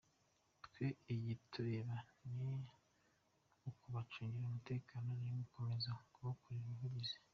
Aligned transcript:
Twe 0.65 0.85
ikitureba 1.13 1.95
ni 2.35 2.49
ukubacungira 3.69 4.43
umutekano, 4.45 5.07
ni 5.21 5.27
ugukomeza 5.33 5.89
kubakorera 6.13 6.65
ubuvugizi. 6.67 7.17